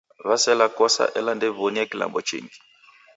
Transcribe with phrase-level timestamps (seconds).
[0.27, 2.57] W'asela kose ela ndew'iw'onie klambo chingi.